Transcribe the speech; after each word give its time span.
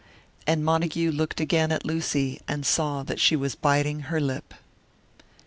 And 0.47 0.65
Montague 0.65 1.11
looked 1.11 1.39
again 1.39 1.71
at 1.71 1.85
Lucy, 1.85 2.41
and 2.47 2.65
saw 2.65 3.03
that 3.03 3.19
she 3.19 3.35
was 3.35 3.53
biting 3.53 3.99
her 4.09 4.19
lip. 4.19 4.55